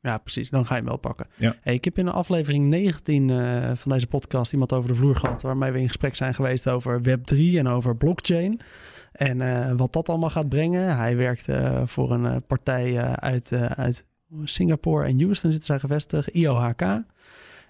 [0.03, 0.51] Ja, precies.
[0.51, 1.27] Dan ga je hem wel pakken.
[1.37, 1.55] Ja.
[1.61, 5.43] Hey, ik heb in aflevering 19 uh, van deze podcast iemand over de vloer gehad...
[5.43, 8.61] waarmee we in gesprek zijn geweest over Web3 en over blockchain.
[9.13, 10.97] En uh, wat dat allemaal gaat brengen.
[10.97, 14.07] Hij werkt uh, voor een partij uit, uit
[14.45, 17.03] Singapore en Houston zitten zij gevestigd, IOHK.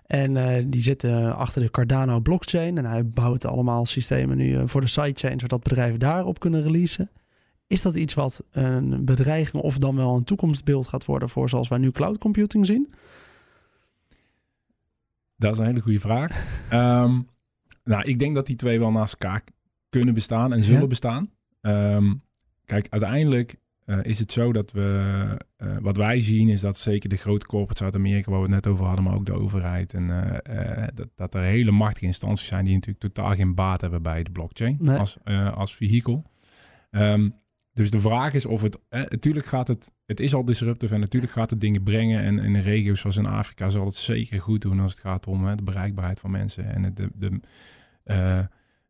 [0.06, 2.78] En die zitten achter de Cardano blockchain.
[2.78, 5.40] En hij bouwt allemaal systemen nu voor de sidechain...
[5.40, 7.10] zodat bedrijven daarop kunnen releasen.
[7.72, 11.68] Is dat iets wat een bedreiging of dan wel een toekomstbeeld gaat worden voor zoals
[11.68, 12.92] wij nu cloud computing zien?
[15.36, 16.62] Dat is een hele goede vraag.
[16.72, 17.28] um,
[17.84, 19.42] nou, ik denk dat die twee wel naast elkaar
[19.88, 20.86] kunnen bestaan en zullen ja.
[20.86, 21.30] bestaan.
[21.60, 22.22] Um,
[22.64, 27.08] kijk, uiteindelijk uh, is het zo dat we, uh, wat wij zien is dat zeker
[27.08, 29.94] de grote corporates uit Amerika, waar we het net over hadden, maar ook de overheid,
[29.94, 34.02] en uh, dat, dat er hele machtige instanties zijn die natuurlijk totaal geen baat hebben
[34.02, 34.96] bij de blockchain nee.
[34.96, 35.16] als,
[35.54, 36.24] als vehikel.
[36.90, 37.34] Um,
[37.74, 38.78] dus de vraag is of het...
[38.88, 39.92] Eh, natuurlijk gaat het...
[40.06, 42.22] Het is al disruptief en natuurlijk gaat het dingen brengen.
[42.22, 45.44] En in regio's zoals in Afrika zal het zeker goed doen als het gaat om
[45.44, 46.74] hè, de bereikbaarheid van mensen.
[46.74, 47.40] En de, de,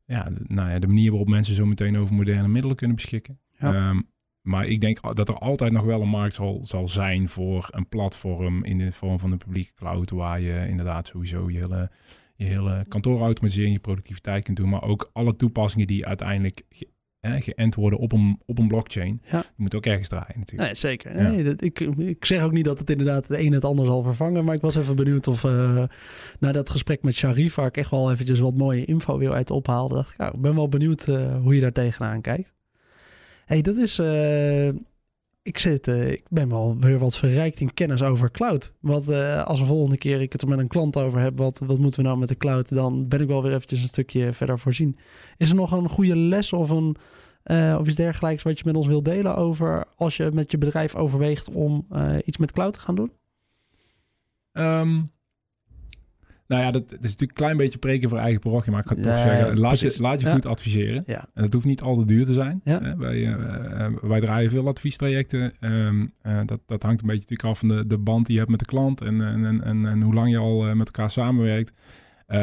[0.04, 3.38] ja, de, nou ja, de manier waarop mensen zo meteen over moderne middelen kunnen beschikken.
[3.58, 3.88] Ja.
[3.88, 4.10] Um,
[4.42, 7.88] maar ik denk dat er altijd nog wel een markt zal, zal zijn voor een
[7.88, 10.10] platform in de vorm van een publieke cloud.
[10.10, 11.90] Waar je inderdaad sowieso je hele,
[12.34, 14.68] je hele kantoorautomatisering, je productiviteit kunt doen.
[14.68, 16.62] Maar ook alle toepassingen die uiteindelijk
[17.20, 19.22] geënt worden op een, op een blockchain.
[19.30, 19.38] Ja.
[19.38, 20.68] Je moet ook ergens draaien natuurlijk.
[20.68, 21.14] Nee, zeker.
[21.14, 21.42] Nee, ja.
[21.42, 24.44] dat, ik, ik zeg ook niet dat het inderdaad het een het ander zal vervangen.
[24.44, 25.84] Maar ik was even benieuwd of uh,
[26.38, 27.54] na dat gesprek met Sharif...
[27.54, 29.94] waar ik echt wel eventjes wat mooie info weer uit ophaalde...
[29.94, 32.52] dacht ik, ja, ik ben wel benieuwd uh, hoe je daar tegenaan kijkt.
[33.44, 33.98] Hey, dat is...
[33.98, 34.68] Uh,
[35.42, 38.72] ik, zit, uh, ik ben wel weer wat verrijkt in kennis over cloud.
[38.80, 41.58] Want uh, als de volgende keer ik het er met een klant over heb, wat,
[41.58, 44.32] wat moeten we nou met de cloud, dan ben ik wel weer eventjes een stukje
[44.32, 44.98] verder voorzien.
[45.36, 46.96] Is er nog een goede les of, een,
[47.78, 50.94] of iets dergelijks wat je met ons wilt delen over als je met je bedrijf
[50.94, 51.86] overweegt om
[52.24, 53.12] iets met cloud te gaan doen?
[54.52, 55.10] Um,
[56.52, 58.72] nou ja, dat, dat, is natuurlijk een klein beetje preken voor eigen parochie.
[58.72, 61.04] Maar ik ga toch zeggen, laat je, laat je goed adviseren.
[61.04, 62.60] En dat hoeft niet altijd duur te zijn.
[62.98, 65.52] Wij, uh, wij draaien veel adviestrajecten.
[65.60, 68.38] Um, uh, dat, dat hangt een beetje natuurlijk af van de, de band die je
[68.38, 69.00] hebt met de klant.
[69.00, 71.72] En, en, en, en, en hoe lang je al met elkaar samenwerkt.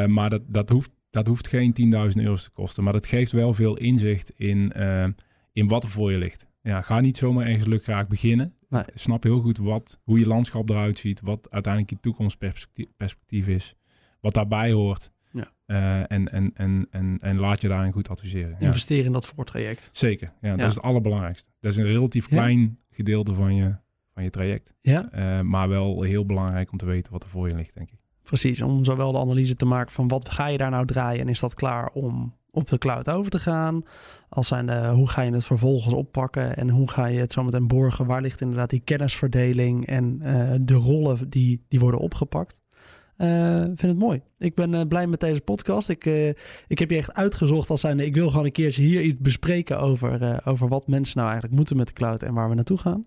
[0.06, 1.74] maar dat, dat, hoeft, dat hoeft geen
[2.14, 2.84] 10.000 euro te kosten.
[2.84, 4.72] Maar dat geeft wel veel inzicht in,
[5.52, 6.48] in wat er voor je ligt.
[6.62, 8.54] Ja, ga niet zomaar ergens lukraak beginnen.
[8.68, 8.82] Nee.
[8.94, 11.20] Snap heel goed wat, hoe je landschap eruit ziet.
[11.20, 13.74] Wat uiteindelijk je toekomstperspectief perspectief is
[14.20, 15.10] wat daarbij hoort.
[15.32, 15.52] Ja.
[15.66, 18.56] Uh, en, en, en, en, en laat je daarin goed adviseren.
[18.58, 19.06] Investeren ja.
[19.06, 19.88] in dat voortraject.
[19.92, 21.50] Zeker, ja, dat is het allerbelangrijkste.
[21.60, 23.74] Dat is een relatief klein gedeelte van je,
[24.14, 24.74] van je traject.
[24.80, 25.08] Ja.
[25.14, 27.98] Uh, maar wel heel belangrijk om te weten wat er voor je ligt, denk ik.
[28.22, 31.28] Precies, om zowel de analyse te maken van wat ga je daar nou draaien en
[31.28, 33.82] is dat klaar om op de cloud over te gaan?
[34.28, 37.66] Als zijn de, hoe ga je het vervolgens oppakken en hoe ga je het zometeen
[37.66, 38.06] borgen?
[38.06, 42.60] Waar ligt inderdaad die kennisverdeling en uh, de rollen die, die worden opgepakt?
[43.20, 44.20] Uh, vind het mooi.
[44.38, 45.88] Ik ben uh, blij met deze podcast.
[45.88, 46.28] Ik, uh,
[46.66, 48.04] ik heb je echt uitgezocht als zijnde...
[48.04, 51.76] ik wil gewoon een keertje hier iets bespreken over, over wat mensen nou eigenlijk moeten
[51.76, 53.06] met de cloud en waar we naartoe gaan.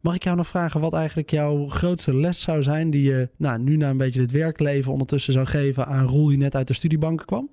[0.00, 2.90] Mag ik jou nog vragen wat eigenlijk jouw grootste les zou zijn...
[2.90, 6.38] die je nou, nu na een beetje dit werkleven ondertussen zou geven aan Roel die
[6.38, 7.50] net uit de studiebanken kwam?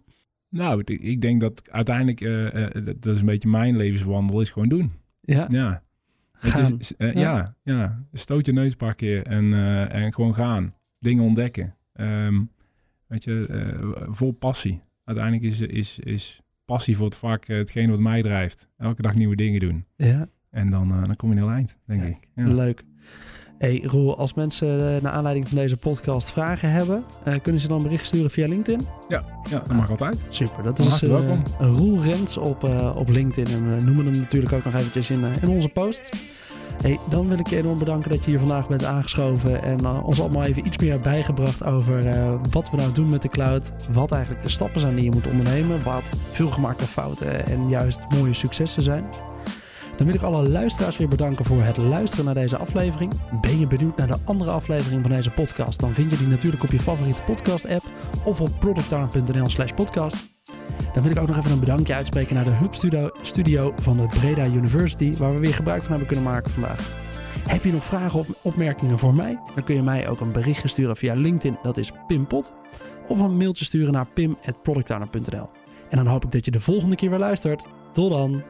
[0.50, 4.70] Nou, ik- denk dat uiteindelijk, eh, eh, dat is een beetje mijn levenswandel, is gewoon
[4.70, 4.92] doen.
[5.22, 5.84] Ja, Ja.
[6.34, 6.80] Gaan.
[6.80, 7.20] is- eh, Ja.
[7.22, 7.56] ja.
[7.64, 10.74] Ja, Stoot je neus een paar keer en, eh, en gewoon gaan.
[11.00, 11.76] Dingen ontdekken.
[12.02, 12.42] Ehm,
[13.08, 14.80] weet je, eh, vol passie.
[15.04, 18.68] Uiteindelijk is, is, is passie voor het vak eh, hetgeen wat mij drijft.
[18.78, 19.86] Elke dag nieuwe dingen doen.
[19.96, 20.28] ja.
[20.50, 22.28] En dan, eh, dan kom je een heel eind, denk Kijk, ik.
[22.36, 22.54] Ja.
[22.54, 22.84] leuk.
[23.58, 27.04] Hey Roel, als mensen naar aanleiding van deze podcast vragen hebben,
[27.42, 28.88] kunnen ze dan bericht sturen via LinkedIn?
[29.08, 30.26] ja, dat mag altijd.
[30.30, 31.44] Super, dat is welkom.
[31.60, 32.64] Roel Rens op,
[32.96, 33.54] op LinkedIn.
[33.56, 36.10] En we noemen hem natuurlijk ook nog eventjes in, in onze post.
[36.82, 40.08] Hey, dan wil ik je enorm bedanken dat je hier vandaag bent aangeschoven en eh,
[40.08, 43.30] ons allemaal even iets meer hebt bijgebracht over eh, wat we nou doen met de
[43.30, 43.74] cloud.
[43.92, 45.84] Wat eigenlijk de stappen zijn die je moet ondernemen.
[45.84, 49.06] Wat veelgemaakte fouten en juist mooie successen zijn.
[49.98, 53.14] Dan wil ik alle luisteraars weer bedanken voor het luisteren naar deze aflevering.
[53.42, 55.80] Ben je benieuwd naar de andere aflevering van deze podcast?
[55.80, 57.84] Dan vind je die natuurlijk op je favoriete podcast app
[58.24, 60.31] of op productowner.nl slash podcast.
[60.94, 62.76] Dan wil ik ook nog even een bedankje uitspreken naar de Hub
[63.22, 66.92] Studio, van de Breda University, waar we weer gebruik van hebben kunnen maken vandaag.
[67.48, 69.40] Heb je nog vragen of opmerkingen voor mij?
[69.56, 72.54] Dan kun je mij ook een berichtje sturen via LinkedIn, dat is Pimpot.
[73.08, 75.50] Of een mailtje sturen naar pim.productowner.nl.
[75.90, 77.66] En dan hoop ik dat je de volgende keer weer luistert.
[77.92, 78.44] Tot dan!